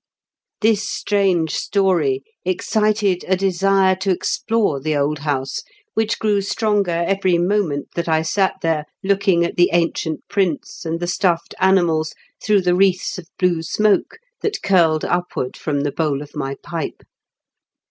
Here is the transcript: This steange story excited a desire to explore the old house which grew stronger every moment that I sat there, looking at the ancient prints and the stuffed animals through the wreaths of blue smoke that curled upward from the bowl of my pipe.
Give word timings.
This 0.61 0.83
steange 0.83 1.51
story 1.51 2.23
excited 2.43 3.23
a 3.27 3.35
desire 3.37 3.95
to 3.97 4.09
explore 4.09 4.79
the 4.81 4.97
old 4.97 5.19
house 5.19 5.61
which 5.93 6.17
grew 6.17 6.41
stronger 6.41 7.05
every 7.05 7.37
moment 7.37 7.89
that 7.93 8.09
I 8.09 8.23
sat 8.23 8.55
there, 8.63 8.85
looking 9.03 9.45
at 9.45 9.57
the 9.57 9.69
ancient 9.71 10.27
prints 10.27 10.85
and 10.85 10.99
the 10.99 11.05
stuffed 11.05 11.53
animals 11.59 12.15
through 12.43 12.61
the 12.61 12.73
wreaths 12.73 13.19
of 13.19 13.27
blue 13.37 13.61
smoke 13.61 14.17
that 14.41 14.63
curled 14.63 15.05
upward 15.05 15.55
from 15.55 15.81
the 15.81 15.91
bowl 15.91 16.23
of 16.23 16.35
my 16.35 16.55
pipe. 16.63 17.03